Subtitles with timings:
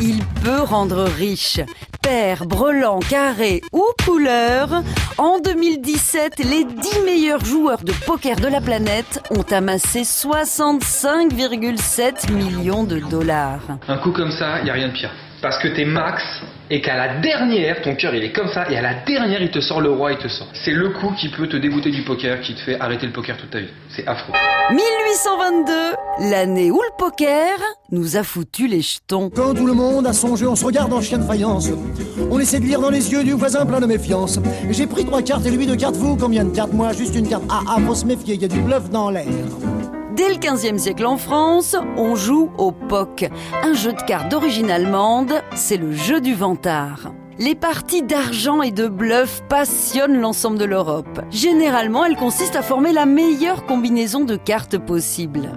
[0.00, 1.60] il peut rendre riche.
[2.02, 4.82] Paire, brelan, carré ou couleur,
[5.18, 12.84] en 2017, les 10 meilleurs joueurs de poker de la planète ont amassé 65,7 millions
[12.84, 13.78] de dollars.
[13.88, 15.10] Un coup comme ça, y a rien de pire.
[15.42, 16.22] Parce que t'es max
[16.70, 19.50] et qu'à la dernière, ton cœur il est comme ça, et à la dernière il
[19.50, 20.48] te sort le roi, il te sort.
[20.64, 23.36] C'est le coup qui peut te dégoûter du poker, qui te fait arrêter le poker
[23.36, 23.68] toute ta vie.
[23.90, 24.34] C'est affreux.
[24.70, 25.72] 1822,
[26.30, 27.58] l'année où le poker
[27.90, 29.30] nous a foutu les jetons.
[29.30, 31.68] Quand tout le monde a son jeu, on se regarde en chien de faïence.
[32.30, 34.38] On essaie de lire dans les yeux du voisin plein de méfiance.
[34.70, 36.72] J'ai pris trois cartes et lui deux cartes, vous combien de cartes?
[36.72, 37.44] Moi juste une carte.
[37.48, 39.26] Ah ah, faut se méfier, il y a du bluff dans l'air.
[40.18, 43.30] Dès le 15e siècle en France, on joue au POC,
[43.62, 47.12] un jeu de cartes d'origine allemande, c'est le jeu du vantard.
[47.38, 51.20] Les parties d'argent et de bluff passionnent l'ensemble de l'Europe.
[51.30, 55.50] Généralement, elles consistent à former la meilleure combinaison de cartes possible.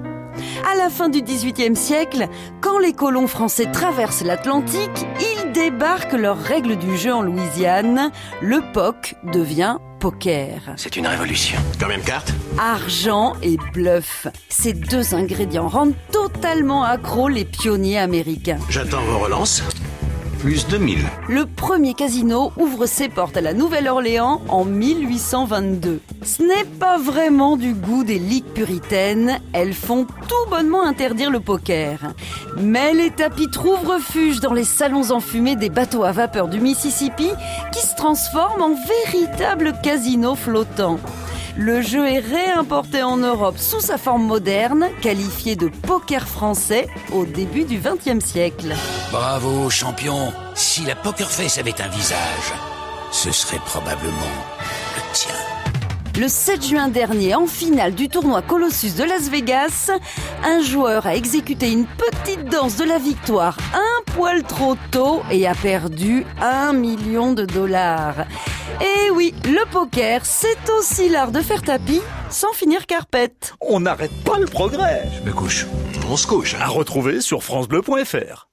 [0.70, 2.28] À la fin du XVIIIe siècle,
[2.62, 8.12] quand les colons français traversent l'Atlantique, ils débarquent leurs règles du jeu en Louisiane.
[8.42, 10.74] Le POC devient poker.
[10.78, 11.60] C'est une révolution.
[11.80, 14.28] Combien de cartes Argent et bluff.
[14.50, 18.60] Ces deux ingrédients rendent totalement accro les pionniers américains.
[18.70, 19.64] J'attends vos relances.
[20.42, 20.98] Plus de 1000.
[21.30, 26.00] Le premier casino ouvre ses portes à la Nouvelle-Orléans en 1822.
[26.24, 31.42] Ce n'est pas vraiment du goût des ligues puritaines, elles font tout bonnement interdire le
[31.42, 32.16] poker.
[32.58, 37.30] Mais les tapis trouvent refuge dans les salons enfumés des bateaux à vapeur du Mississippi
[37.72, 38.76] qui se transforment en
[39.14, 41.00] véritables casinos flottants.
[41.58, 47.26] Le jeu est réimporté en Europe sous sa forme moderne, qualifié de poker français au
[47.26, 48.74] début du XXe siècle.
[49.12, 50.32] Bravo, champion.
[50.56, 52.54] Si la Poker Face avait un visage,
[53.12, 54.16] ce serait probablement
[54.96, 55.71] le tien.
[56.20, 59.90] Le 7 juin dernier, en finale du tournoi Colossus de Las Vegas,
[60.44, 65.48] un joueur a exécuté une petite danse de la victoire un poil trop tôt et
[65.48, 68.26] a perdu un million de dollars.
[68.82, 73.54] Et oui, le poker, c'est aussi l'art de faire tapis sans finir carpette.
[73.62, 75.08] On n'arrête pas le progrès.
[75.18, 75.66] Je me couche.
[76.10, 76.56] On se couche.
[76.56, 76.60] hein.
[76.62, 78.48] À retrouver sur FranceBleu.fr.